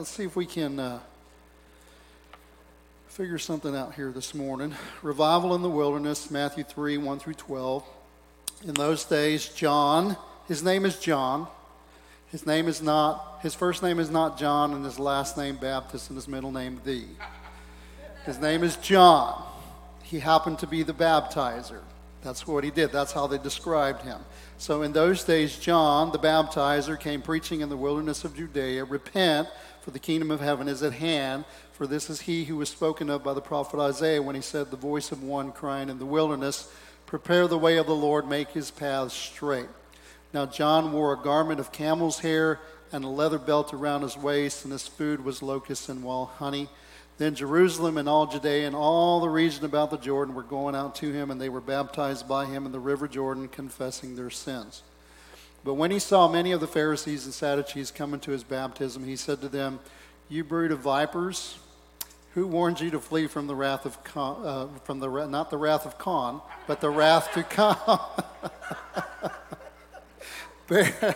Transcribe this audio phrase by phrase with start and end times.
[0.00, 0.98] Let's see if we can uh,
[3.08, 4.74] figure something out here this morning.
[5.02, 7.84] Revival in the wilderness, Matthew 3 1 through 12.
[8.64, 10.16] In those days, John,
[10.48, 11.48] his name is John.
[12.28, 16.08] His name is not, his first name is not John, and his last name Baptist,
[16.08, 17.04] and his middle name Thee.
[18.24, 19.44] His name is John.
[20.02, 21.82] He happened to be the baptizer.
[22.22, 22.92] That's what he did.
[22.92, 24.20] That's how they described him.
[24.58, 29.48] So in those days, John, the baptizer, came preaching in the wilderness of Judea Repent,
[29.80, 31.46] for the kingdom of heaven is at hand.
[31.72, 34.70] For this is he who was spoken of by the prophet Isaiah when he said,
[34.70, 36.70] The voice of one crying in the wilderness,
[37.06, 39.68] Prepare the way of the Lord, make his paths straight.
[40.34, 42.60] Now John wore a garment of camel's hair
[42.92, 46.68] and a leather belt around his waist, and his food was locusts and wild honey.
[47.18, 50.94] Then Jerusalem and all Judea and all the region about the Jordan were going out
[50.96, 54.82] to him, and they were baptized by him in the river Jordan, confessing their sins.
[55.62, 59.16] But when he saw many of the Pharisees and Sadducees coming to his baptism, he
[59.16, 59.80] said to them,
[60.30, 61.58] You brood of vipers,
[62.34, 65.58] who warned you to flee from the wrath of Con, uh, from the not the
[65.58, 68.00] wrath of Con, but the wrath to come?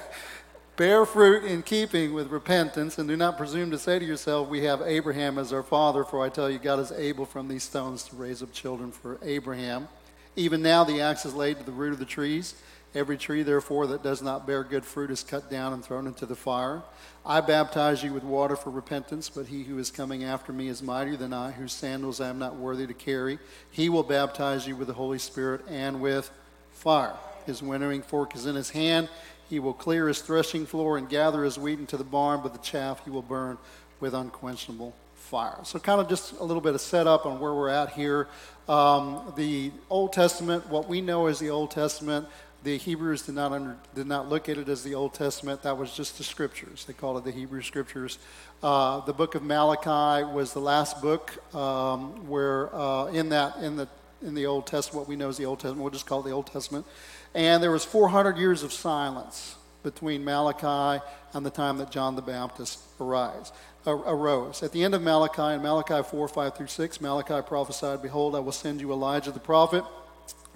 [0.77, 4.65] Bear fruit in keeping with repentance, and do not presume to say to yourself, We
[4.65, 8.03] have Abraham as our father, for I tell you, God is able from these stones
[8.09, 9.87] to raise up children for Abraham.
[10.35, 12.57] Even now the axe is laid to the root of the trees.
[12.93, 16.27] Every tree, therefore, that does not bear good fruit is cut down and thrown into
[16.27, 16.83] the fire.
[17.25, 20.83] I baptize you with water for repentance, but he who is coming after me is
[20.83, 23.39] mightier than I, whose sandals I am not worthy to carry.
[23.71, 26.33] He will baptize you with the Holy Spirit and with
[26.73, 27.15] fire.
[27.47, 29.09] His winnowing fork is in his hand
[29.55, 32.59] he will clear his threshing floor and gather his wheat into the barn, but the
[32.59, 33.57] chaff he will burn
[34.01, 35.61] with unquenchable fire.
[35.63, 38.27] So, kind of just a little bit of setup on where we're at here.
[38.69, 42.27] Um, the Old Testament, what we know as the Old Testament,
[42.65, 45.63] the Hebrews did not, under, did not look at it as the Old Testament.
[45.63, 46.85] That was just the scriptures.
[46.85, 48.19] They called it the Hebrew scriptures.
[48.61, 53.77] Uh, the book of Malachi was the last book um, where uh, in that in
[53.77, 53.87] the
[54.21, 56.25] in the Old Testament, what we know as the Old Testament, we'll just call it
[56.25, 56.87] the Old Testament.
[57.35, 62.23] And there was 400 years of silence between Malachi and the time that John the
[62.23, 63.53] Baptist arise,
[63.87, 64.63] arose.
[64.63, 68.41] At the end of Malachi, in Malachi 4, 5 through 6, Malachi prophesied, Behold, I
[68.41, 69.85] will send you Elijah the prophet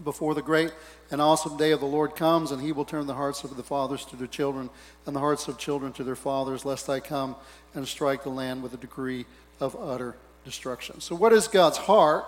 [0.04, 0.72] before the great
[1.10, 3.62] and awesome day of the Lord comes, and he will turn the hearts of the
[3.62, 4.70] fathers to their children
[5.06, 7.34] and the hearts of children to their fathers, lest I come
[7.74, 9.26] and strike the land with a degree
[9.60, 11.00] of utter destruction.
[11.00, 12.24] So, what is God's heart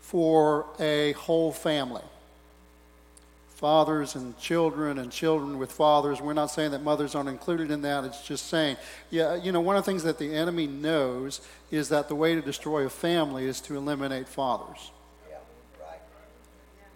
[0.00, 2.02] for a whole family?
[3.64, 6.20] Fathers and children and children with fathers.
[6.20, 8.04] We're not saying that mothers aren't included in that.
[8.04, 8.76] It's just saying,
[9.08, 12.34] yeah, you know, one of the things that the enemy knows is that the way
[12.34, 14.90] to destroy a family is to eliminate fathers.
[15.30, 15.36] Yeah,
[15.80, 16.00] right.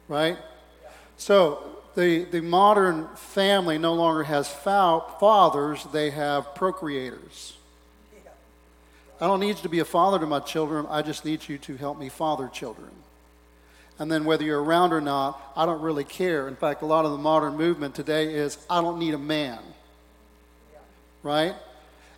[0.09, 0.37] Right?
[0.83, 0.91] Yeah.
[1.17, 1.63] So
[1.95, 7.55] the, the modern family no longer has fa- fathers, they have procreators.
[8.13, 8.31] Yeah.
[9.23, 11.57] I don't need you to be a father to my children, I just need you
[11.57, 12.91] to help me father children.
[13.99, 16.47] And then whether you're around or not, I don't really care.
[16.47, 19.59] In fact, a lot of the modern movement today is I don't need a man.
[21.23, 21.55] Right?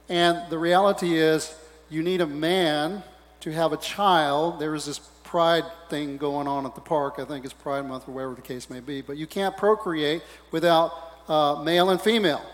[0.08, 1.54] And the reality is
[1.88, 3.02] you need a man
[3.40, 4.60] to have a child.
[4.60, 7.14] There is this pride thing going on at the park.
[7.18, 9.00] I think it's Pride Month or whatever the case may be.
[9.00, 10.92] But you can't procreate without
[11.28, 12.44] uh, male and female.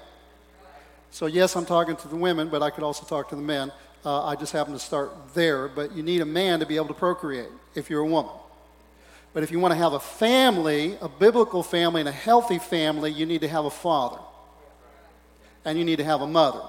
[1.10, 3.72] So, yes, I'm talking to the women, but I could also talk to the men.
[4.04, 5.66] Uh, I just happen to start there.
[5.66, 8.32] But you need a man to be able to procreate if you're a woman.
[9.36, 13.12] But if you want to have a family, a biblical family, and a healthy family,
[13.12, 14.18] you need to have a father.
[15.62, 16.62] And you need to have a mother.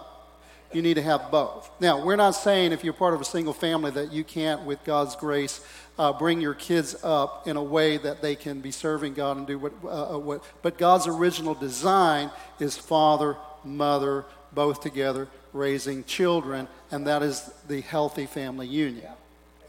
[0.73, 1.72] You need to have both.
[1.79, 4.83] Now, we're not saying if you're part of a single family that you can't, with
[4.83, 5.61] God's grace,
[5.97, 9.47] uh, bring your kids up in a way that they can be serving God and
[9.47, 10.44] do what, uh, uh what.
[10.61, 17.80] But God's original design is father, mother, both together, raising children, and that is the
[17.80, 19.13] healthy family union.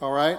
[0.00, 0.38] All right?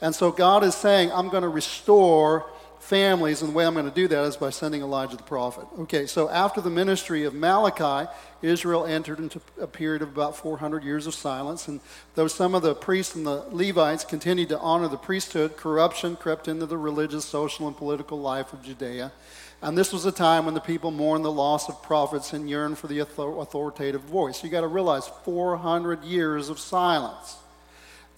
[0.00, 3.84] And so God is saying, I'm going to restore families, and the way I'm going
[3.84, 5.66] to do that is by sending Elijah the prophet.
[5.80, 8.08] Okay, so after the ministry of Malachi,
[8.40, 11.68] Israel entered into a period of about 400 years of silence.
[11.68, 11.80] And
[12.14, 16.48] though some of the priests and the Levites continued to honor the priesthood, corruption crept
[16.48, 19.12] into the religious, social, and political life of Judea.
[19.60, 22.78] And this was a time when the people mourned the loss of prophets and yearned
[22.78, 24.42] for the authoritative voice.
[24.42, 27.36] You got to realize 400 years of silence.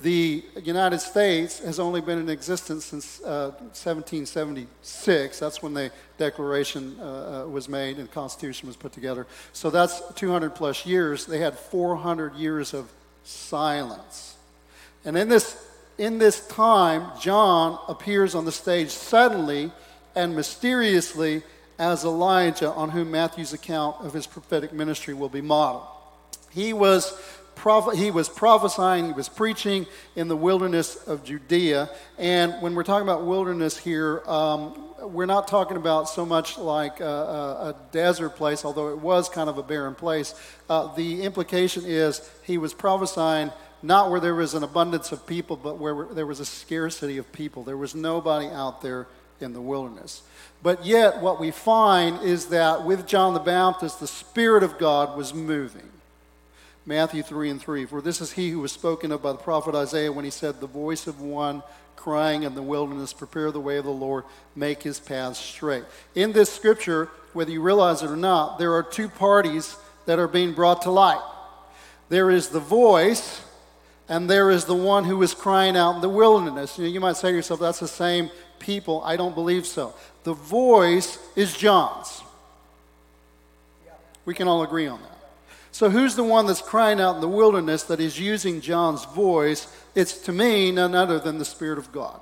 [0.02, 5.38] The United States has only been in existence since uh, 1776.
[5.38, 9.26] That's when the Declaration uh, uh, was made and the Constitution was put together.
[9.52, 11.26] So that's 200 plus years.
[11.26, 12.90] They had 400 years of
[13.24, 14.36] silence.
[15.04, 15.62] And in this,
[15.98, 19.70] in this time, John appears on the stage suddenly
[20.14, 21.42] and mysteriously
[21.78, 25.86] as Elijah, on whom Matthew's account of his prophetic ministry will be modeled.
[26.50, 27.18] He was,
[27.94, 29.86] he was prophesying, he was preaching
[30.16, 31.90] in the wilderness of Judea.
[32.18, 37.00] And when we're talking about wilderness here, um, we're not talking about so much like
[37.00, 40.34] a, a, a, desert place, although it was kind of a barren place.
[40.68, 43.50] Uh, the implication is he was prophesying
[43.82, 47.32] not where there was an abundance of people, but where there was a scarcity of
[47.32, 47.64] people.
[47.64, 49.06] There was nobody out there
[49.40, 50.22] in the wilderness.
[50.62, 55.16] But yet, what we find is that with John the Baptist, the Spirit of God
[55.16, 55.88] was moving.
[56.86, 57.86] Matthew 3 and 3.
[57.86, 60.60] For this is he who was spoken of by the prophet Isaiah when he said,
[60.60, 61.62] The voice of one
[61.96, 64.24] crying in the wilderness, Prepare the way of the Lord,
[64.56, 65.84] make his paths straight.
[66.14, 70.28] In this scripture, whether you realize it or not, there are two parties that are
[70.28, 71.22] being brought to light.
[72.08, 73.44] There is the voice,
[74.08, 76.78] and there is the one who is crying out in the wilderness.
[76.78, 79.02] You, know, you might say to yourself, That's the same people.
[79.04, 79.94] I don't believe so.
[80.24, 82.22] The voice is John's.
[84.24, 85.09] We can all agree on that.
[85.80, 89.66] So, who's the one that's crying out in the wilderness that is using John's voice?
[89.94, 92.20] It's to me none other than the Spirit of God.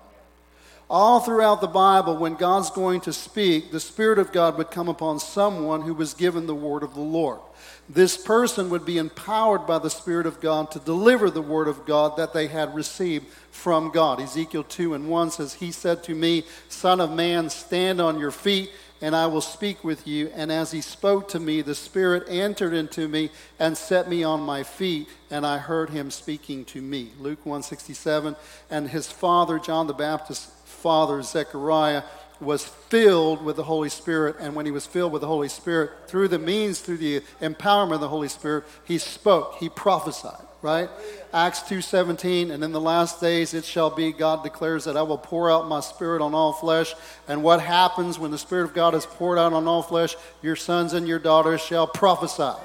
[0.88, 4.88] All throughout the Bible, when God's going to speak, the Spirit of God would come
[4.88, 7.40] upon someone who was given the word of the Lord.
[7.88, 11.84] This person would be empowered by the Spirit of God to deliver the word of
[11.84, 14.20] God that they had received from God.
[14.20, 18.31] Ezekiel 2 and 1 says, He said to me, Son of man, stand on your
[18.31, 20.30] feet and I will speak with you.
[20.34, 24.40] And as he spoke to me, the Spirit entered into me and set me on
[24.40, 27.12] my feet, and I heard him speaking to me.
[27.18, 28.36] Luke 167.
[28.70, 32.02] And his father, John the Baptist's father, Zechariah,
[32.40, 34.36] was filled with the Holy Spirit.
[34.40, 37.94] And when he was filled with the Holy Spirit, through the means, through the empowerment
[37.94, 40.88] of the Holy Spirit, he spoke, he prophesied right?
[41.32, 45.19] Acts 2:17 and in the last days it shall be God declares that I will
[45.19, 46.94] pour out my spirit on all flesh
[47.28, 50.56] and what happens when the spirit of God is poured out on all flesh your
[50.56, 52.58] sons and your daughters shall prophesy.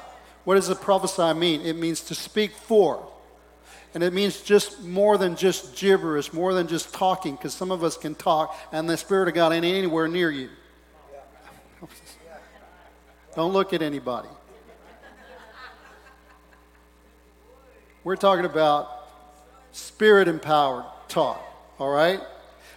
[0.43, 1.61] What does the prophesy mean?
[1.61, 3.07] It means to speak for.
[3.93, 7.83] And it means just more than just gibberish, more than just talking, because some of
[7.83, 10.49] us can talk and the Spirit of God ain't anywhere near you.
[13.35, 14.29] Don't look at anybody.
[18.03, 18.89] We're talking about
[19.71, 21.41] spirit empowered talk,
[21.79, 22.19] all right?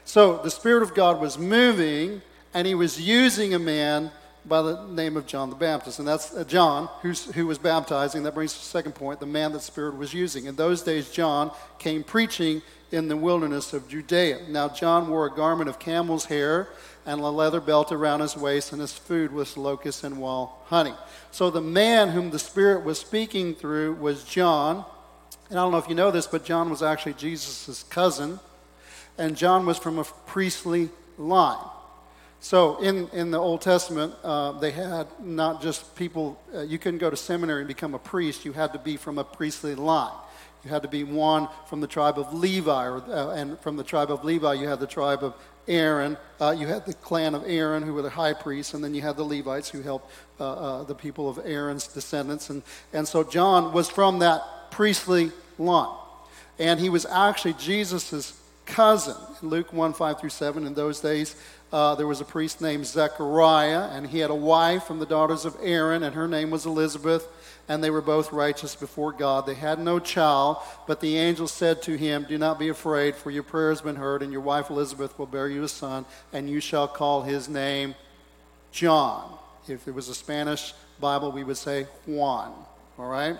[0.05, 2.23] So the Spirit of God was moving,
[2.55, 4.13] and he was using a man
[4.45, 5.99] by the name of John the Baptist.
[5.99, 6.89] And that's uh, John
[7.35, 8.23] who was baptizing.
[8.23, 10.45] That brings to the second point the man that Spirit was using.
[10.45, 11.51] In those days, John
[11.81, 12.63] came preaching
[12.93, 14.43] in the wilderness of Judea.
[14.49, 16.69] Now, John wore a garment of camel's hair
[17.05, 20.95] and a leather belt around his waist, and his food was locusts and wild honey.
[21.33, 24.85] So, the man whom the Spirit was speaking through was John.
[25.49, 28.41] And I don't know if you know this, but John was actually Jesus' cousin,
[29.17, 31.65] and John was from a priestly line.
[32.41, 36.99] So in, in the Old Testament, uh, they had not just people, uh, you couldn't
[36.99, 40.13] go to seminary and become a priest, you had to be from a priestly line.
[40.65, 43.85] You had to be one from the tribe of Levi, or, uh, and from the
[43.85, 45.35] tribe of Levi, you had the tribe of
[45.69, 46.17] Aaron.
[46.41, 49.03] Uh, you had the clan of Aaron, who were the high priests, and then you
[49.03, 50.11] had the Levites, who helped
[50.41, 52.51] uh, uh, the people of Aaron's descendants.
[52.51, 52.63] And,
[52.93, 55.97] and so John was from that priestly line.
[56.59, 59.17] And he was actually Jesus' cousin.
[59.43, 61.37] In Luke 1 5 through 7, in those days,
[61.73, 65.45] uh, there was a priest named Zechariah, and he had a wife from the daughters
[65.45, 67.27] of Aaron, and her name was Elizabeth,
[67.69, 69.47] and they were both righteous before God.
[69.47, 73.31] They had no child, but the angel said to him, Do not be afraid, for
[73.31, 76.49] your prayer has been heard, and your wife Elizabeth will bear you a son, and
[76.49, 77.97] you shall call his name
[78.71, 79.37] John.
[79.69, 82.55] If it was a Spanish Bible, we would say Juan.
[82.99, 83.37] All right?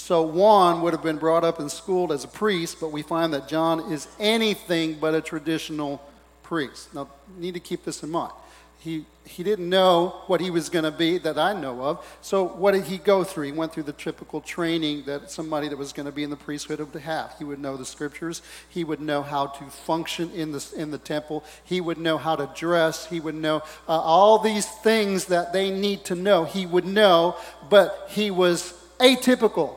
[0.00, 3.32] So Juan would have been brought up and schooled as a priest, but we find
[3.34, 6.02] that John is anything but a traditional
[6.42, 6.92] priest.
[6.94, 8.32] Now, need to keep this in mind.
[8.80, 12.18] He, he didn't know what he was going to be that I know of.
[12.22, 13.44] So, what did he go through?
[13.44, 16.36] He went through the typical training that somebody that was going to be in the
[16.36, 17.34] priesthood would have.
[17.38, 18.40] He would know the scriptures.
[18.70, 21.44] He would know how to function in the, in the temple.
[21.62, 23.06] He would know how to dress.
[23.06, 26.44] He would know uh, all these things that they need to know.
[26.44, 27.36] He would know,
[27.68, 29.76] but he was atypical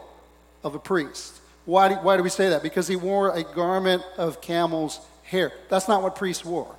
[0.63, 1.39] of a priest.
[1.65, 2.63] Why do, why do we say that?
[2.63, 5.51] Because he wore a garment of camel's hair.
[5.69, 6.75] That's not what priests wore.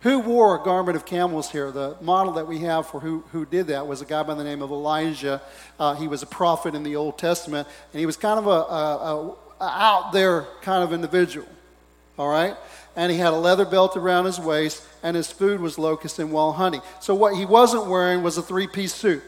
[0.00, 1.70] Who wore a garment of camel's hair?
[1.70, 4.44] The model that we have for who, who did that was a guy by the
[4.44, 5.42] name of Elijah.
[5.78, 8.50] Uh, he was a prophet in the Old Testament, and he was kind of a,
[8.50, 11.46] a, a out there kind of individual.
[12.18, 12.56] All right?
[12.96, 16.32] And he had a leather belt around his waist, and his food was locust and
[16.32, 16.80] wild honey.
[17.00, 19.22] So what he wasn't wearing was a three piece suit.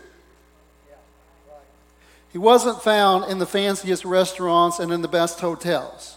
[2.32, 6.16] He wasn't found in the fanciest restaurants and in the best hotels.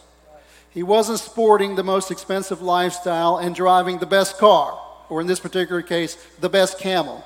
[0.70, 4.80] He wasn't sporting the most expensive lifestyle and driving the best car,
[5.10, 7.24] or in this particular case, the best camel.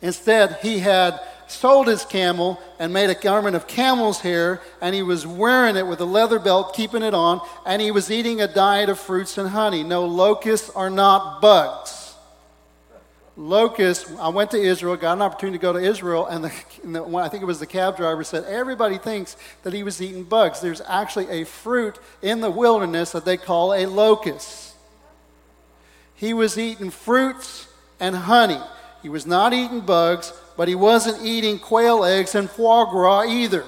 [0.00, 5.02] Instead, he had sold his camel and made a garment of camel's hair, and he
[5.02, 8.46] was wearing it with a leather belt, keeping it on, and he was eating a
[8.46, 9.82] diet of fruits and honey.
[9.82, 11.97] No locusts are not bugs.
[13.38, 16.52] Locusts, I went to Israel, got an opportunity to go to Israel, and, the,
[16.82, 20.02] and the, I think it was the cab driver said, Everybody thinks that he was
[20.02, 20.60] eating bugs.
[20.60, 24.74] There's actually a fruit in the wilderness that they call a locust.
[26.16, 27.68] He was eating fruits
[28.00, 28.60] and honey.
[29.02, 33.64] He was not eating bugs, but he wasn't eating quail eggs and foie gras either.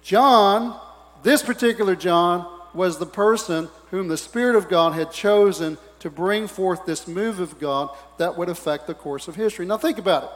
[0.00, 0.78] John,
[1.24, 6.46] this particular John, was the person whom the Spirit of God had chosen to bring
[6.46, 9.66] forth this move of God that would affect the course of history.
[9.66, 10.30] Now, think about it.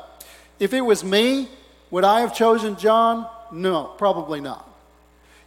[0.64, 1.48] If it was me,
[1.92, 3.24] would I have chosen John?
[3.52, 4.68] No, probably not.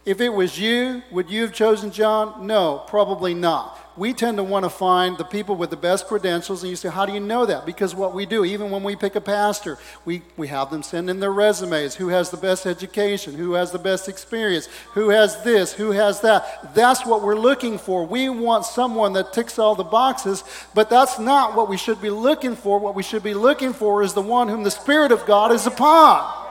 [0.06, 2.46] If it was you, would you have chosen John?
[2.46, 6.62] No, probably not we tend to want to find the people with the best credentials.
[6.62, 7.64] And you say, How do you know that?
[7.64, 11.08] Because what we do, even when we pick a pastor, we, we have them send
[11.08, 15.42] in their resumes who has the best education, who has the best experience, who has
[15.42, 16.74] this, who has that.
[16.74, 18.04] That's what we're looking for.
[18.04, 22.10] We want someone that ticks all the boxes, but that's not what we should be
[22.10, 22.78] looking for.
[22.78, 25.66] What we should be looking for is the one whom the Spirit of God is
[25.66, 26.43] upon.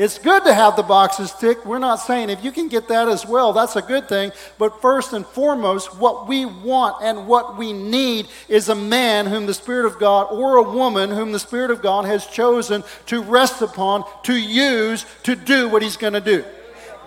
[0.00, 1.66] It's good to have the boxes ticked.
[1.66, 4.32] We're not saying if you can get that as well, that's a good thing.
[4.56, 9.44] But first and foremost, what we want and what we need is a man whom
[9.44, 13.20] the Spirit of God or a woman whom the Spirit of God has chosen to
[13.20, 16.46] rest upon, to use, to do what He's going to do.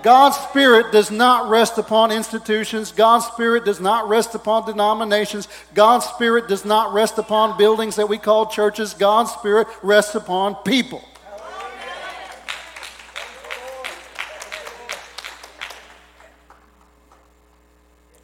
[0.04, 2.92] God's Spirit does not rest upon institutions.
[2.92, 5.48] God's Spirit does not rest upon denominations.
[5.74, 8.94] God's Spirit does not rest upon buildings that we call churches.
[8.94, 11.04] God's Spirit rests upon people.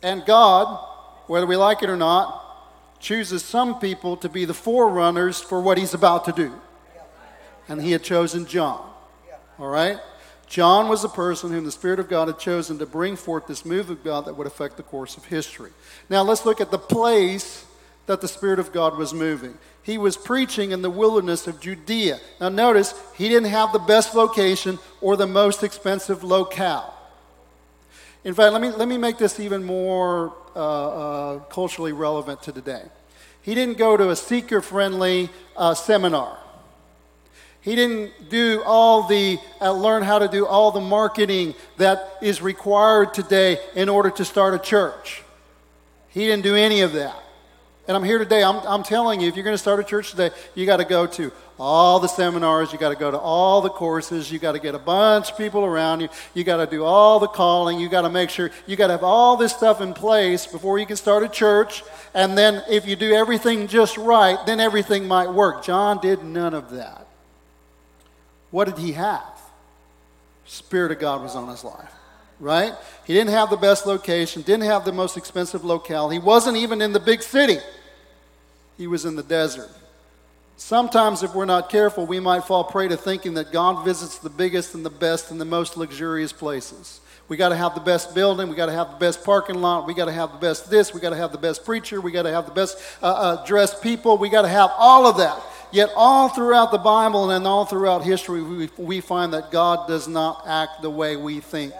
[0.01, 0.85] And God,
[1.27, 2.45] whether we like it or not,
[2.99, 6.53] chooses some people to be the forerunners for what he's about to do.
[7.67, 8.89] And he had chosen John.
[9.57, 9.97] All right?
[10.47, 13.65] John was the person whom the Spirit of God had chosen to bring forth this
[13.65, 15.71] move of God that would affect the course of history.
[16.09, 17.65] Now let's look at the place
[18.07, 19.59] that the Spirit of God was moving.
[19.83, 22.19] He was preaching in the wilderness of Judea.
[22.41, 26.95] Now notice, he didn't have the best location or the most expensive locale.
[28.23, 32.51] In fact, let me, let me make this even more uh, uh, culturally relevant to
[32.51, 32.83] today.
[33.41, 36.37] He didn't go to a seeker friendly uh, seminar.
[37.61, 42.41] He didn't do all the, uh, learn how to do all the marketing that is
[42.41, 45.23] required today in order to start a church.
[46.09, 47.21] He didn't do any of that.
[47.89, 50.11] And I'm here today, I'm, I'm telling you, if you're going to start a church
[50.11, 53.61] today, you got to go to all the seminars, you got to go to all
[53.61, 56.67] the courses, you got to get a bunch of people around you, you got to
[56.67, 59.55] do all the calling, you got to make sure, you got to have all this
[59.55, 61.81] stuff in place before you can start a church.
[62.13, 65.63] And then if you do everything just right, then everything might work.
[65.63, 67.07] John did none of that.
[68.51, 69.41] What did he have?
[70.45, 71.91] Spirit of God was on his life,
[72.39, 72.75] right?
[73.05, 76.11] He didn't have the best location, didn't have the most expensive locale.
[76.11, 77.57] He wasn't even in the big city,
[78.79, 79.69] he was in the desert.
[80.55, 84.29] Sometimes, if we're not careful, we might fall prey to thinking that God visits the
[84.29, 87.01] biggest and the best and the most luxurious places.
[87.27, 88.47] We got to have the best building.
[88.49, 89.85] We got to have the best parking lot.
[89.85, 90.93] We got to have the best this.
[90.93, 91.99] We got to have the best preacher.
[91.99, 94.17] We got to have the best uh, uh, dressed people.
[94.17, 95.37] We got to have all of that.
[95.71, 100.07] Yet, all throughout the Bible and all throughout history, we, we find that God does
[100.07, 101.73] not act the way we think.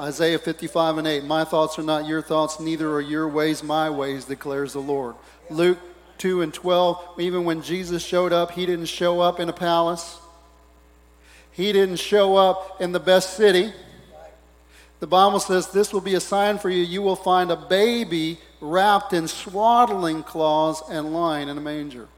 [0.00, 3.90] Isaiah 55 and 8 My thoughts are not your thoughts, neither are your ways my
[3.90, 5.14] ways, declares the Lord.
[5.50, 5.78] Luke
[6.16, 10.18] 2 and 12, even when Jesus showed up, he didn't show up in a palace.
[11.52, 13.72] He didn't show up in the best city.
[15.00, 16.82] The Bible says, This will be a sign for you.
[16.82, 22.08] You will find a baby wrapped in swaddling cloths and lying in a manger.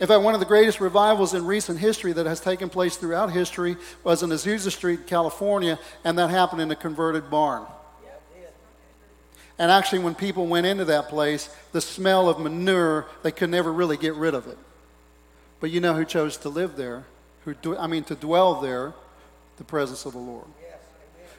[0.00, 3.32] In fact, one of the greatest revivals in recent history that has taken place throughout
[3.32, 7.66] history was in Azusa Street, California, and that happened in a converted barn.
[9.58, 13.72] And actually, when people went into that place, the smell of manure, they could never
[13.72, 14.56] really get rid of it.
[15.58, 17.04] But you know who chose to live there?
[17.44, 18.94] Who, I mean, to dwell there?
[19.56, 20.44] The presence of the Lord.
[20.62, 20.78] Yes,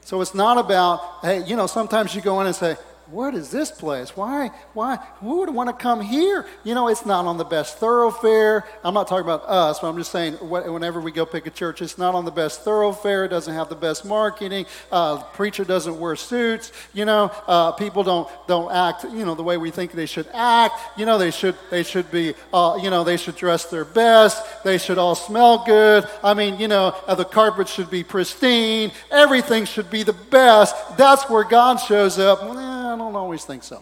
[0.01, 2.75] So it's not about, hey, you know, sometimes you go in and say,
[3.11, 4.15] what is this place?
[4.15, 6.45] Why, why, who would want to come here?
[6.63, 8.63] You know, it's not on the best thoroughfare.
[8.83, 11.81] I'm not talking about us, but I'm just saying whenever we go pick a church,
[11.81, 13.25] it's not on the best thoroughfare.
[13.25, 14.65] It doesn't have the best marketing.
[14.91, 16.71] Uh, preacher doesn't wear suits.
[16.93, 20.27] You know, uh, people don't, don't act, you know, the way we think they should
[20.33, 20.79] act.
[20.97, 24.63] You know, they should, they should be, uh, you know, they should dress their best.
[24.63, 26.07] They should all smell good.
[26.23, 28.91] I mean, you know, uh, the carpet should be pristine.
[29.09, 30.75] Everything should be the best.
[30.97, 32.68] That's where God shows up.
[33.09, 33.81] Don't always think so.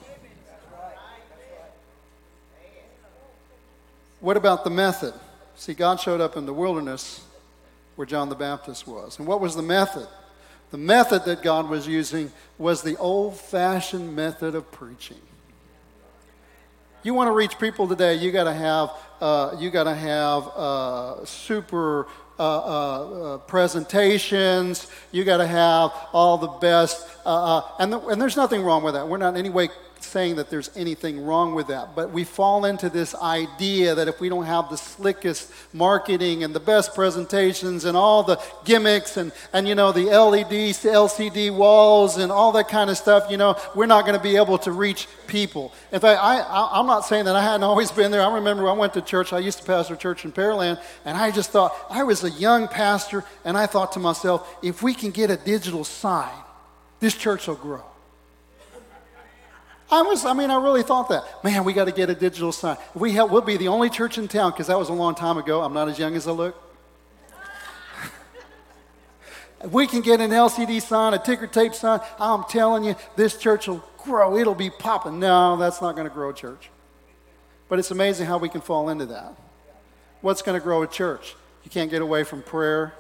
[4.22, 5.14] What about the method?
[5.58, 7.26] See, God showed up in the wilderness
[7.98, 9.20] where John the Baptist was.
[9.20, 10.08] And what was the method?
[10.72, 15.20] The method that God was using was the old fashioned method of preaching.
[17.04, 20.48] You want to reach people today, you got to have, uh, you got to have
[20.56, 22.08] uh, super
[22.40, 24.90] uh, uh, uh presentations.
[25.12, 28.94] You got to have all the best, uh, and, the, and there's nothing wrong with
[28.94, 29.06] that.
[29.06, 29.68] We're not in any way
[30.00, 34.22] saying that there's anything wrong with that, but we fall into this idea that if
[34.22, 39.34] we don't have the slickest marketing and the best presentations and all the gimmicks and,
[39.52, 43.36] and you know, the LEDs, the LCD walls and all that kind of stuff, you
[43.36, 45.74] know, we're not going to be able to reach people.
[45.92, 48.22] In fact, I, I, I'm not saying that I hadn't always been there.
[48.22, 51.18] I remember I went to church, I used to pastor a church in Pearland, and
[51.18, 54.94] I just thought, I was a young pastor, and I thought to myself, if we
[54.94, 56.32] can get a digital sign,
[57.00, 57.84] this church will grow.
[59.90, 61.24] I was, I mean, I really thought that.
[61.44, 62.78] Man, we got to get a digital sign.
[62.94, 65.38] We have, we'll be the only church in town, because that was a long time
[65.38, 65.62] ago.
[65.62, 66.62] I'm not as young as I look.
[69.72, 73.70] we can get an LCD sign, a ticker tape sign, I'm telling you, this church
[73.70, 74.38] will grow.
[74.38, 75.20] It'll be popping.
[75.20, 76.70] No, that's not going to grow a church.
[77.70, 79.36] But it's amazing how we can fall into that.
[80.20, 81.36] What's going to grow a church?
[81.64, 82.94] You can't get away from prayer.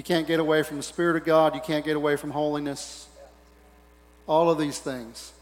[0.00, 1.54] You can't get away from the Spirit of God.
[1.54, 3.06] You can't get away from holiness.
[4.26, 5.34] All of these things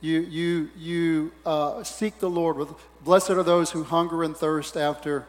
[0.00, 2.56] you, you, you uh, seek the Lord.
[2.56, 2.70] With,
[3.04, 5.26] Blessed are those who hunger and thirst after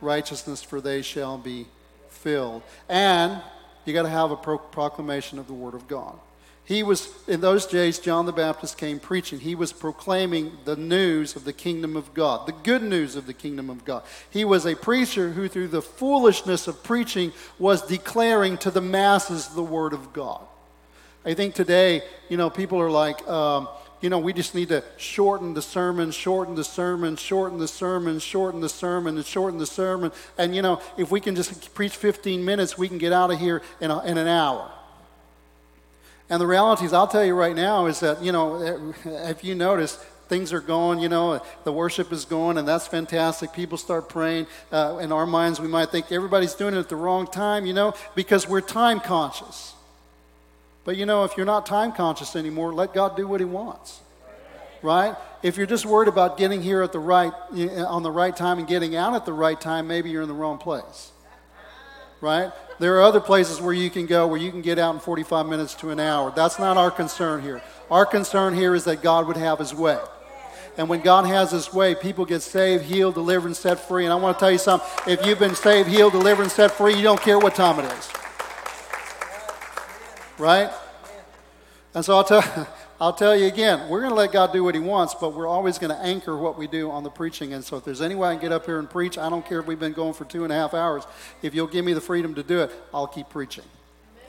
[0.00, 1.68] righteousness, for they shall be
[2.08, 2.62] filled.
[2.88, 3.40] And
[3.84, 6.18] you got to have a pro- proclamation of the Word of God.
[6.64, 9.40] He was, in those days, John the Baptist came preaching.
[9.40, 13.34] He was proclaiming the news of the kingdom of God, the good news of the
[13.34, 14.04] kingdom of God.
[14.30, 19.48] He was a preacher who, through the foolishness of preaching, was declaring to the masses
[19.48, 20.40] the Word of God.
[21.24, 23.68] I think today, you know, people are like, um,
[24.00, 28.20] you know, we just need to shorten the sermon, shorten the sermon, shorten the sermon,
[28.20, 30.12] shorten the sermon, and shorten the sermon.
[30.38, 33.38] And, you know, if we can just preach 15 minutes, we can get out of
[33.38, 34.70] here in, a, in an hour.
[36.32, 39.54] And the reality is, I'll tell you right now, is that, you know, if you
[39.54, 39.96] notice,
[40.30, 43.52] things are going, you know, the worship is going, and that's fantastic.
[43.52, 44.46] People start praying.
[44.72, 47.74] Uh, in our minds, we might think everybody's doing it at the wrong time, you
[47.74, 49.74] know, because we're time conscious.
[50.86, 54.00] But you know, if you're not time conscious anymore, let God do what He wants.
[54.80, 55.14] Right?
[55.42, 57.34] If you're just worried about getting here at the right
[57.86, 60.34] on the right time and getting out at the right time, maybe you're in the
[60.34, 61.12] wrong place.
[62.22, 62.50] Right?
[62.78, 65.44] There are other places where you can go where you can get out in 45
[65.44, 66.32] minutes to an hour.
[66.34, 67.60] That's not our concern here.
[67.90, 69.98] Our concern here is that God would have His way.
[70.78, 74.04] And when God has His way, people get saved, healed, delivered, and set free.
[74.04, 76.70] And I want to tell you something if you've been saved, healed, delivered, and set
[76.70, 78.08] free, you don't care what time it is
[80.42, 80.70] right?
[81.94, 82.42] And so I'll tell,
[83.02, 85.48] I'll tell you again, we're going to let God do what He wants, but we're
[85.48, 87.52] always going to anchor what we do on the preaching.
[87.52, 89.44] And so if there's any way I can get up here and preach, I don't
[89.44, 91.02] care if we've been going for two and a half hours.
[91.42, 93.64] If you'll give me the freedom to do it, I'll keep preaching.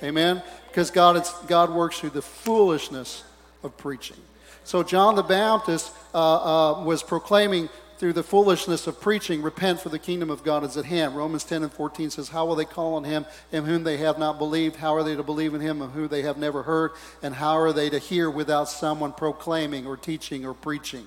[0.01, 0.41] Amen?
[0.69, 3.23] Because God, God works through the foolishness
[3.61, 4.17] of preaching.
[4.63, 7.69] So John the Baptist uh, uh, was proclaiming
[8.03, 11.15] through the foolishness of preaching, repent for the kingdom of God is at hand.
[11.15, 14.19] Romans 10 and 14 says, How will they call on him in whom they have
[14.19, 14.75] not believed?
[14.75, 16.91] How are they to believe in him of whom they have never heard?
[17.21, 21.05] And how are they to hear without someone proclaiming or teaching or preaching?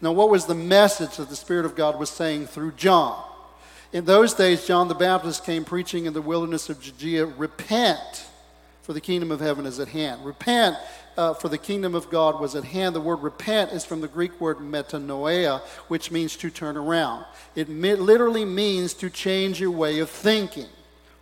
[0.00, 3.20] Now, what was the message that the Spirit of God was saying through John?
[3.92, 8.28] In those days, John the Baptist came preaching in the wilderness of Judea, Repent,
[8.88, 10.24] for the kingdom of heaven is at hand.
[10.24, 10.74] Repent
[11.18, 12.94] uh, for the kingdom of God was at hand.
[12.94, 17.26] The word repent is from the Greek word metanoia, which means to turn around.
[17.54, 20.68] It literally means to change your way of thinking.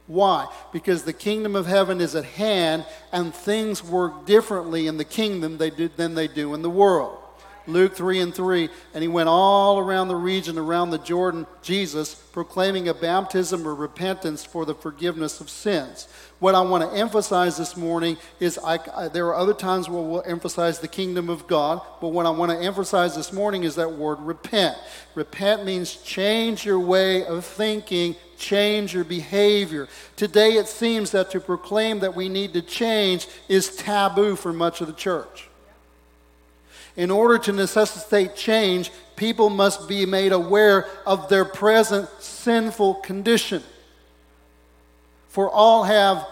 [0.06, 0.46] Why?
[0.72, 5.58] Because the kingdom of heaven is at hand and things work differently in the kingdom
[5.58, 7.18] they do, than they do in the world.
[7.66, 12.14] Luke 3 and 3, and he went all around the region around the Jordan, Jesus,
[12.14, 16.08] proclaiming a baptism of repentance for the forgiveness of sins.
[16.38, 20.02] What I want to emphasize this morning is I, I, there are other times where
[20.02, 23.74] we'll emphasize the kingdom of God, but what I want to emphasize this morning is
[23.76, 24.76] that word repent.
[25.14, 29.88] Repent means change your way of thinking, change your behavior.
[30.14, 34.80] Today it seems that to proclaim that we need to change is taboo for much
[34.82, 35.48] of the church.
[36.96, 43.62] In order to necessitate change, people must be made aware of their present sinful condition.
[45.28, 46.26] For all have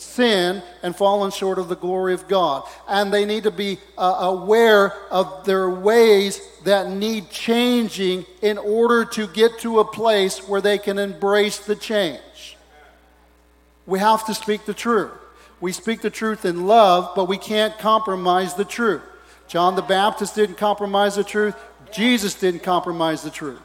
[0.00, 2.64] sinned and fallen short of the glory of God.
[2.88, 9.04] And they need to be uh, aware of their ways that need changing in order
[9.04, 12.56] to get to a place where they can embrace the change.
[13.86, 15.12] We have to speak the truth.
[15.60, 19.02] We speak the truth in love, but we can't compromise the truth.
[19.50, 21.56] John the Baptist didn't compromise the truth.
[21.90, 23.60] Jesus didn't compromise the truth.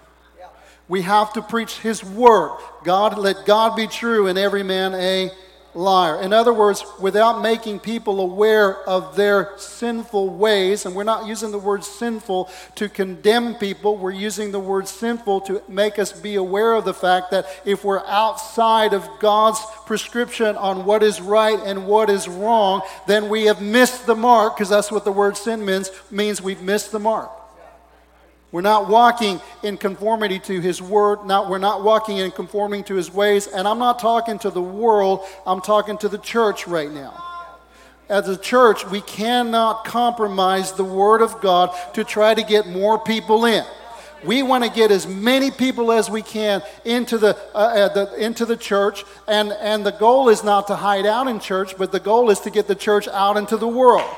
[0.88, 2.58] We have to preach His word.
[2.84, 5.30] God, let God be true and every man a
[5.76, 6.22] liar.
[6.22, 11.52] In other words, without making people aware of their sinful ways, and we're not using
[11.52, 16.36] the word sinful to condemn people, we're using the word sinful to make us be
[16.36, 21.60] aware of the fact that if we're outside of God's prescription on what is right
[21.60, 25.36] and what is wrong, then we have missed the mark, because that's what the word
[25.36, 27.30] sin means, means we've missed the mark.
[28.56, 31.26] We're not walking in conformity to His Word.
[31.26, 33.48] Not, we're not walking in conforming to His ways.
[33.48, 37.22] And I'm not talking to the world, I'm talking to the church right now.
[38.08, 42.98] As a church, we cannot compromise the Word of God to try to get more
[42.98, 43.66] people in.
[44.24, 48.16] We want to get as many people as we can into the, uh, uh, the,
[48.24, 51.92] into the church, and, and the goal is not to hide out in church, but
[51.92, 54.10] the goal is to get the church out into the world.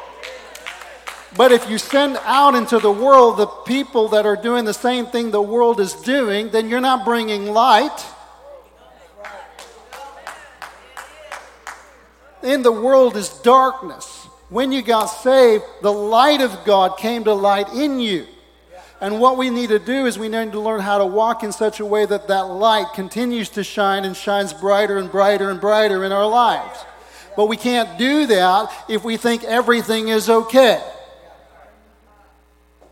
[1.36, 5.08] But if you send out into the world the people that are doing the same
[5.08, 8.06] thing the world is doing, then you're not bringing light.
[12.44, 14.28] In the world is darkness.
[14.50, 18.26] When you got saved, the light of God came to light in you.
[19.02, 21.52] And what we need to do is we need to learn how to walk in
[21.52, 25.60] such a way that that light continues to shine and shines brighter and brighter and
[25.60, 26.80] brighter in our lives.
[27.36, 30.82] But we can't do that if we think everything is okay.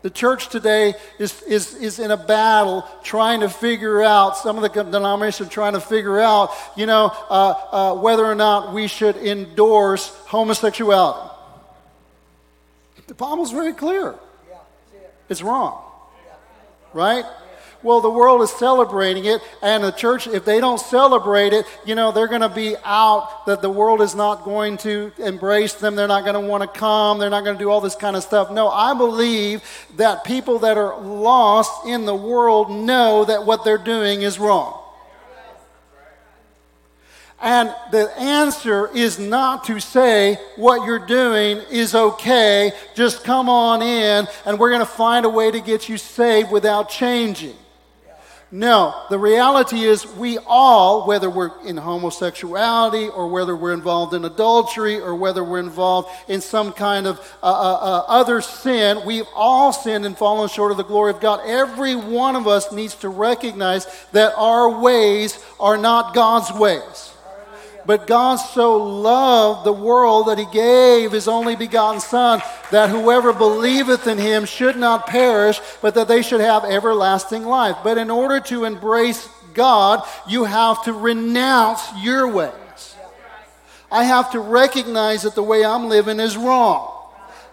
[0.06, 4.62] The church today is, is, is in a battle trying to figure out, some of
[4.62, 8.86] the denominations are trying to figure out, you know, uh, uh, whether or not we
[8.86, 11.28] should endorse homosexuality.
[13.08, 14.14] The Bible's very clear.
[15.28, 15.82] It's wrong.
[16.92, 17.24] Right?
[17.82, 21.94] Well, the world is celebrating it, and the church, if they don't celebrate it, you
[21.94, 25.94] know, they're going to be out, that the world is not going to embrace them.
[25.94, 27.18] They're not going to want to come.
[27.18, 28.50] They're not going to do all this kind of stuff.
[28.50, 29.62] No, I believe
[29.96, 34.82] that people that are lost in the world know that what they're doing is wrong.
[37.40, 43.82] And the answer is not to say what you're doing is okay, just come on
[43.82, 47.54] in and we're going to find a way to get you saved without changing.
[48.52, 54.24] No, the reality is we all, whether we're in homosexuality or whether we're involved in
[54.24, 59.26] adultery or whether we're involved in some kind of uh, uh, uh, other sin, we've
[59.34, 61.40] all sinned and fallen short of the glory of God.
[61.44, 67.15] Every one of us needs to recognize that our ways are not God's ways.
[67.86, 73.32] But God so loved the world that he gave his only begotten Son, that whoever
[73.32, 77.76] believeth in him should not perish, but that they should have everlasting life.
[77.84, 82.52] But in order to embrace God, you have to renounce your ways.
[83.90, 86.92] I have to recognize that the way I'm living is wrong.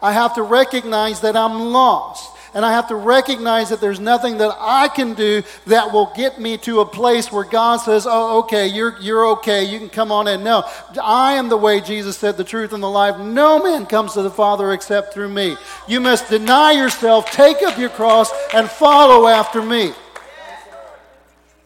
[0.02, 2.33] I have to recognize that I'm lost.
[2.54, 6.39] And I have to recognize that there's nothing that I can do that will get
[6.39, 9.63] me to a place where God says, Oh, okay, you're, you're okay.
[9.63, 10.44] You can come on in.
[10.44, 10.63] No,
[11.02, 13.20] I am the way Jesus said, the truth and the life.
[13.20, 15.58] No man comes to the Father except through me.
[15.88, 19.94] You must deny yourself, take up your cross, and follow after me.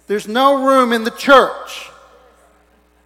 [0.07, 1.91] There's no room in the church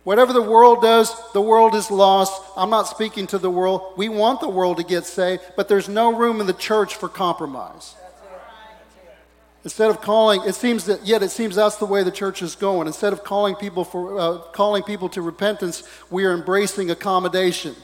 [0.04, 2.42] Whatever the world does, the world is lost.
[2.58, 3.94] I'm not speaking to the world.
[3.98, 7.08] We want the world to get saved, but there's no room in the church for
[7.08, 7.96] compromise.
[9.64, 12.56] Instead of calling, it seems that yet it seems that's the way the church is
[12.56, 12.88] going.
[12.88, 17.76] Instead of calling people for uh, calling people to repentance, we are embracing accommodation,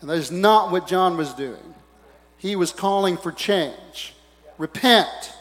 [0.00, 1.74] and that is not what John was doing.
[2.38, 4.14] He was calling for change.
[4.56, 5.32] Repent,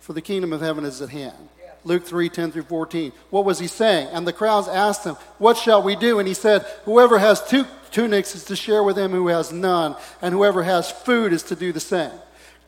[0.00, 1.48] for the kingdom of heaven is at hand.
[1.84, 3.12] Luke 3 10 through 14.
[3.30, 4.08] What was he saying?
[4.12, 6.18] And the crowds asked him, What shall we do?
[6.18, 9.96] And he said, Whoever has two tunics is to share with him who has none,
[10.22, 12.12] and whoever has food is to do the same.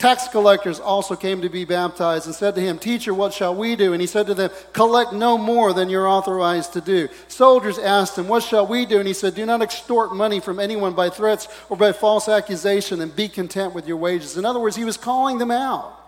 [0.03, 3.77] Tax collectors also came to be baptized and said to him, Teacher, what shall we
[3.77, 3.93] do?
[3.93, 7.09] And he said to them, Collect no more than you're authorized to do.
[7.29, 8.99] Soldiers asked him, What shall we do?
[8.99, 13.01] And he said, Do not extort money from anyone by threats or by false accusation,
[13.01, 14.37] and be content with your wages.
[14.37, 16.02] In other words, he was calling them out.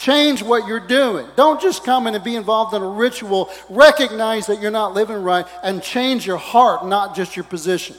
[0.00, 1.26] Change what you're doing.
[1.36, 3.50] Don't just come in and be involved in a ritual.
[3.68, 7.96] Recognize that you're not living right and change your heart, not just your position.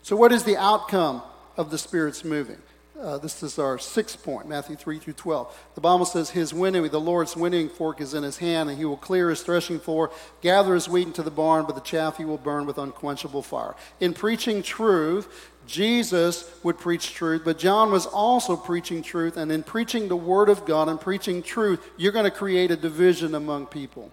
[0.00, 1.20] So, what is the outcome
[1.58, 2.56] of the Spirit's moving?
[2.98, 5.68] Uh, this is our sixth point, Matthew 3 through 12.
[5.74, 8.86] The Bible says, His winnowing, the Lord's winnowing fork is in his hand, and he
[8.86, 12.24] will clear his threshing floor, gather his wheat into the barn, but the chaff he
[12.24, 13.76] will burn with unquenchable fire.
[14.00, 19.36] In preaching truth, Jesus would preach truth, but John was also preaching truth.
[19.36, 22.76] And in preaching the Word of God and preaching truth, you're going to create a
[22.76, 24.10] division among people.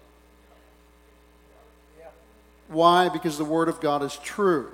[2.68, 3.08] Why?
[3.08, 4.68] Because the Word of God is true.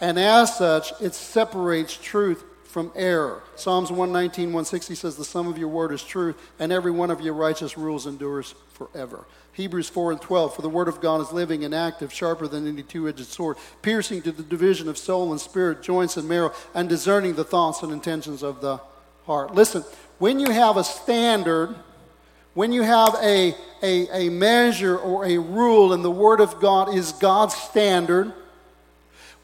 [0.00, 3.42] And as such, it separates truth from error.
[3.56, 7.20] Psalms 119, 160 says, The sum of your word is truth, and every one of
[7.20, 9.26] your righteous rules endures forever.
[9.52, 12.66] Hebrews 4 and 12, For the word of God is living and active, sharper than
[12.66, 16.52] any two edged sword, piercing to the division of soul and spirit, joints and marrow,
[16.74, 18.80] and discerning the thoughts and intentions of the
[19.26, 19.54] heart.
[19.54, 19.84] Listen,
[20.18, 21.74] when you have a standard,
[22.54, 26.94] when you have a, a, a measure or a rule, and the Word of God
[26.94, 28.32] is God's standard,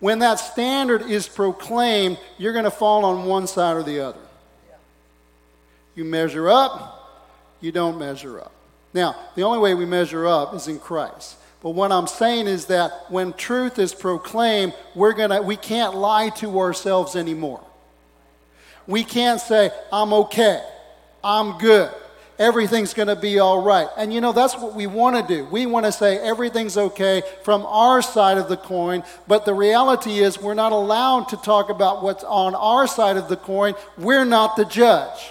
[0.01, 4.21] when that standard is proclaimed, you're going to fall on one side or the other.
[5.95, 7.25] You measure up,
[7.61, 8.53] you don't measure up.
[8.93, 11.37] Now, the only way we measure up is in Christ.
[11.63, 16.29] But what I'm saying is that when truth is proclaimed, we're gonna, we can't lie
[16.37, 17.65] to ourselves anymore.
[18.87, 20.63] We can't say, I'm okay,
[21.25, 21.91] I'm good,
[22.39, 23.89] everything's going to be all right.
[23.97, 25.45] And you know, that's what we want to do.
[25.47, 30.19] We want to say everything's okay from our side of the coin, but the reality
[30.19, 33.75] is we're not allowed to talk about what's on our side of the coin.
[33.97, 35.31] We're not the judge,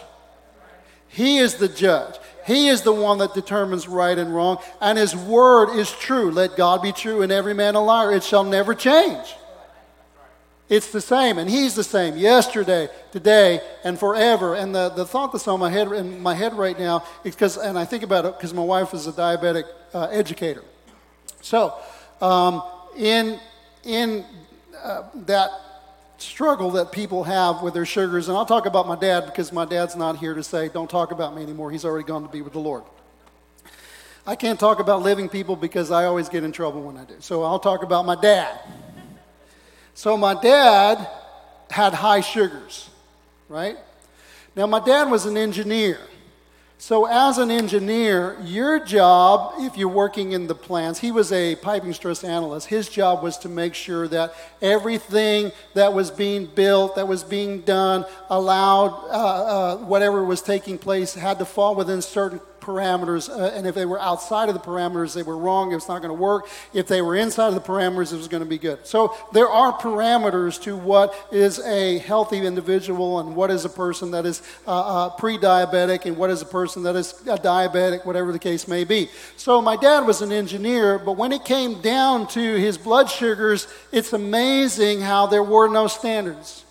[1.08, 2.16] He is the judge.
[2.46, 6.30] He is the one that determines right and wrong, and His word is true.
[6.30, 8.12] Let God be true and every man a liar.
[8.12, 9.34] It shall never change.
[10.68, 14.56] It's the same, and he's the same yesterday, today, and forever.
[14.56, 17.58] And the, the thought that's on my head in my head right now is because,
[17.58, 20.64] and I think about it because my wife is a diabetic uh, educator.
[21.42, 21.76] So,
[22.20, 22.64] um,
[22.98, 23.40] in
[23.84, 24.26] in
[24.84, 25.52] uh, that
[26.18, 29.66] struggle that people have with their sugars, and I'll talk about my dad because my
[29.66, 32.42] dad's not here to say, "Don't talk about me anymore." He's already gone to be
[32.42, 32.84] with the Lord.
[34.26, 37.18] I can't talk about living people because I always get in trouble when I do.
[37.20, 38.60] So I'll talk about my dad.
[39.96, 41.08] So my dad
[41.72, 42.90] had high sugars,
[43.48, 43.78] right?
[44.54, 46.00] Now, my dad was an engineer.
[46.78, 51.56] So, as an engineer, your job, if you're working in the plants, he was a
[51.56, 52.68] piping stress analyst.
[52.68, 57.62] His job was to make sure that everything that was being built, that was being
[57.62, 63.56] done, allowed, uh, uh, whatever was taking place, had to fall within certain parameters, uh,
[63.56, 65.72] and if they were outside of the parameters, they were wrong.
[65.72, 66.48] It was not going to work.
[66.74, 68.86] If they were inside of the parameters, it was going to be good.
[68.88, 74.12] So there are parameters to what is a healthy individual and what is a person
[74.12, 78.32] that is uh, uh, pre-diabetic and what is a person that is a diabetic, whatever
[78.32, 79.10] the case may be.
[79.38, 83.68] So my dad was an engineer, but when it came down to his blood sugars,
[83.92, 86.66] it's amazing how there were no standards.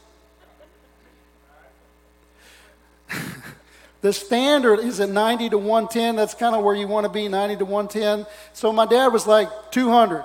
[4.05, 6.17] The standard is at 90 to 110.
[6.17, 8.27] That's kind of where you want to be, 90 to 110.
[8.53, 10.23] So my dad was like 200.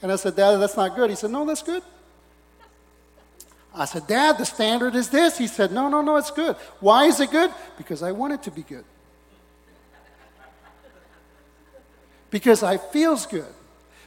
[0.00, 1.10] And I said, Dad, that's not good.
[1.10, 1.82] He said, No, that's good.
[3.74, 5.36] I said, Dad, the standard is this.
[5.36, 6.56] He said, No, no, no, it's good.
[6.80, 7.52] Why is it good?
[7.76, 8.86] Because I want it to be good.
[12.30, 13.52] Because I feels good.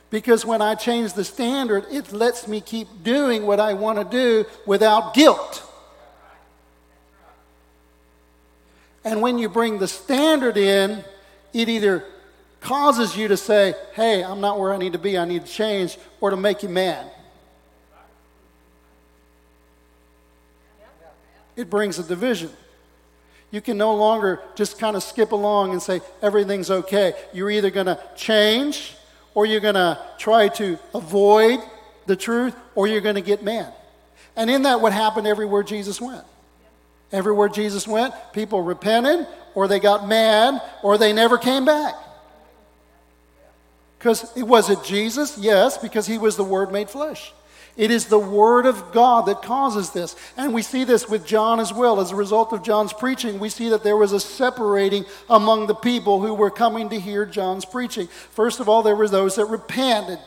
[0.10, 4.04] Because when I change the standard, it lets me keep doing what I want to
[4.04, 5.70] do without guilt.
[9.06, 11.04] And when you bring the standard in,
[11.52, 12.06] it either
[12.62, 15.52] causes you to say, hey, I'm not where I need to be, I need to
[15.52, 17.06] change, or to make you mad.
[21.56, 22.50] It brings a division.
[23.52, 27.13] You can no longer just kind of skip along and say, everything's okay.
[27.34, 28.96] You're either going to change,
[29.36, 31.60] or you're going to try to avoid
[32.06, 33.74] the truth, or you're going to get mad.
[34.36, 36.24] And in that, what happened everywhere Jesus went.
[37.13, 41.93] Everywhere Jesus went, people repented, or they got mad, or they never came back.
[43.99, 45.38] Because was it Jesus?
[45.38, 47.32] Yes, because he was the Word made flesh.
[47.78, 50.15] It is the Word of God that causes this.
[50.38, 52.02] And we see this with John as well.
[52.02, 55.76] As a result of John's preaching, we see that there was a separating among the
[55.76, 58.08] people who were coming to hear John's preaching.
[58.08, 60.19] First of all, there were those that repented.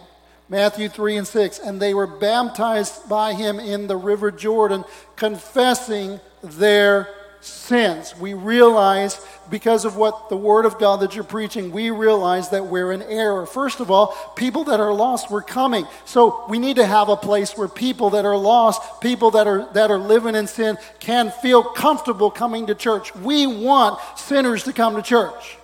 [0.49, 1.59] Matthew 3 and 6.
[1.59, 4.85] And they were baptized by him in the river Jordan,
[5.17, 7.09] confessing their
[7.41, 8.15] sins.
[8.19, 12.67] We realize, because of what the Word of God that you're preaching, we realize that
[12.67, 13.47] we're in error.
[13.47, 15.87] First of all, people that are lost were coming.
[16.05, 19.69] So we need to have a place where people that are lost, people that are,
[19.75, 23.15] that are living in sin, can feel comfortable coming to church.
[23.15, 25.59] We want sinners to come to church.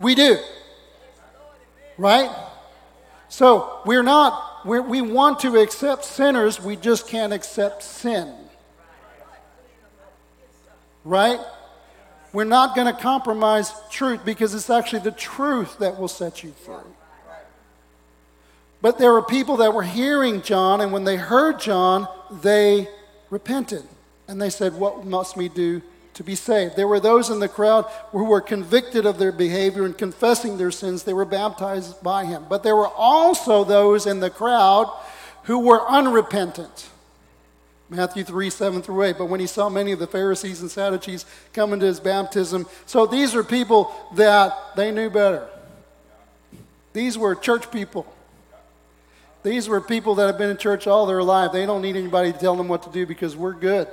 [0.00, 0.38] We do.
[1.96, 2.30] Right?
[3.32, 8.32] So we're not, we're, we want to accept sinners, we just can't accept sin
[11.04, 11.40] right?
[12.32, 16.52] We're not going to compromise truth because it's actually the truth that will set you
[16.52, 16.76] free.
[18.80, 22.88] But there were people that were hearing John, and when they heard John, they
[23.30, 23.84] repented.
[24.26, 25.82] And they said, What must we do
[26.14, 26.76] to be saved?
[26.76, 30.70] There were those in the crowd who were convicted of their behavior and confessing their
[30.70, 31.02] sins.
[31.02, 32.46] They were baptized by him.
[32.48, 34.92] But there were also those in the crowd
[35.44, 36.88] who were unrepentant.
[37.88, 39.18] Matthew 3, 7 through 8.
[39.18, 43.06] But when he saw many of the Pharisees and Sadducees coming to his baptism, so
[43.06, 45.46] these are people that they knew better.
[46.92, 48.06] These were church people.
[49.42, 51.52] These were people that have been in church all their life.
[51.52, 53.88] They don't need anybody to tell them what to do because we're good.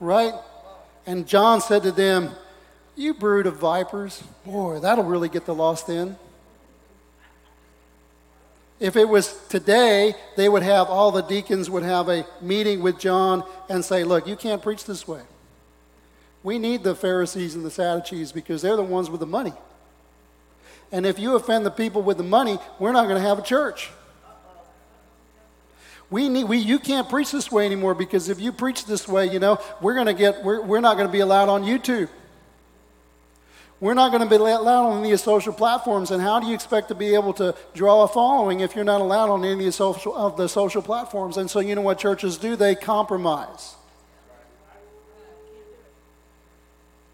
[0.00, 0.34] Right?
[1.06, 2.30] And John said to them,
[2.96, 4.22] You brood of vipers.
[4.44, 6.16] Boy, that'll really get the lost in.
[8.80, 12.98] If it was today, they would have, all the deacons would have a meeting with
[12.98, 15.22] John and say, Look, you can't preach this way.
[16.42, 19.52] We need the Pharisees and the Sadducees because they're the ones with the money.
[20.92, 23.42] And if you offend the people with the money, we're not going to have a
[23.42, 23.90] church.
[26.10, 29.30] We need, we, you can't preach this way anymore because if you preach this way,
[29.30, 32.08] you know, we're going to get, we're, we're not going to be allowed on YouTube.
[33.80, 36.10] We're not going to be allowed on any of social platforms.
[36.10, 39.00] And how do you expect to be able to draw a following if you're not
[39.00, 41.36] allowed on any of the social, of the social platforms?
[41.36, 42.56] And so, you know what churches do?
[42.56, 43.76] They compromise.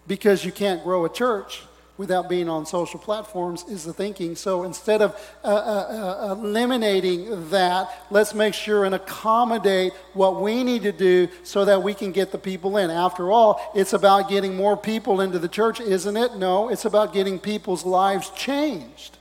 [0.07, 1.63] Because you can't grow a church
[1.97, 4.35] without being on social platforms is the thinking.
[4.35, 5.13] So instead of
[5.45, 11.29] uh, uh, uh, eliminating that, let's make sure and accommodate what we need to do
[11.45, 12.91] so that we can get the people in.
[12.91, 16.35] After all, it's about getting more people into the church, isn't it?
[16.37, 19.19] No, it's about getting people's lives changed.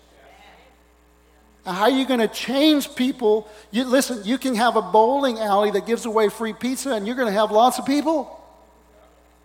[1.66, 3.48] How are you going to change people?
[3.72, 7.16] You, listen, you can have a bowling alley that gives away free pizza and you're
[7.16, 8.40] going to have lots of people.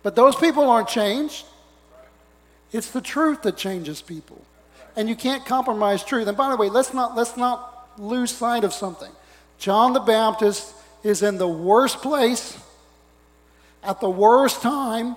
[0.03, 1.45] But those people aren't changed.
[2.73, 4.43] It's the truth that changes people.
[4.97, 6.29] And you can't compromise truth.
[6.29, 9.11] And by the way, let's not, let's not lose sight of something.
[9.59, 12.59] John the Baptist is in the worst place
[13.83, 15.17] at the worst time,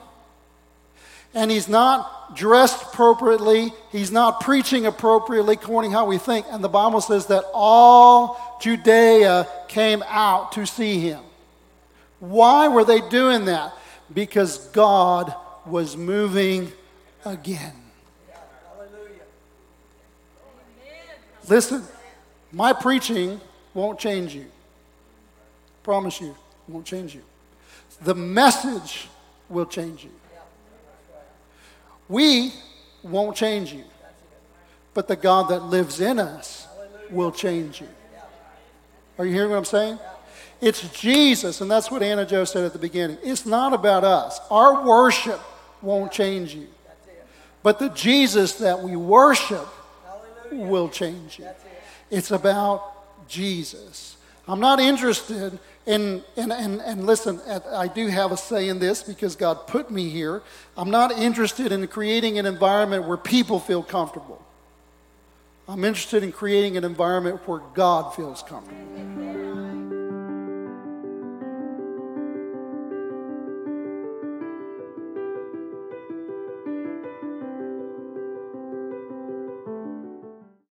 [1.33, 3.73] and he's not dressed appropriately.
[3.91, 6.45] He's not preaching appropriately according to how we think.
[6.49, 11.21] And the Bible says that all Judea came out to see him.
[12.19, 13.73] Why were they doing that?
[14.13, 15.33] Because God
[15.65, 16.71] was moving
[17.25, 17.73] again.
[21.47, 21.83] Listen,
[22.51, 23.41] my preaching
[23.73, 24.45] won't change you.
[25.83, 26.35] Promise you,
[26.67, 27.21] won't change you.
[28.01, 29.07] The message
[29.49, 30.11] will change you.
[32.07, 32.53] We
[33.03, 33.83] won't change you,
[34.93, 36.67] but the God that lives in us
[37.09, 37.87] will change you.
[39.17, 39.99] Are you hearing what I'm saying?
[40.59, 43.17] It's Jesus, and that's what Anna Joe said at the beginning.
[43.23, 44.39] It's not about us.
[44.51, 45.39] Our worship
[45.81, 46.67] won't change you.
[47.63, 49.67] But the Jesus that we worship
[50.05, 50.67] Hallelujah.
[50.67, 51.47] will change you.
[52.09, 54.17] It's about Jesus.
[54.47, 57.39] I'm not interested in, in, and, and listen,
[57.71, 60.41] I do have a say in this because God put me here.
[60.75, 64.43] I'm not interested in creating an environment where people feel comfortable.
[65.67, 70.00] I'm interested in creating an environment where God feels comfortable.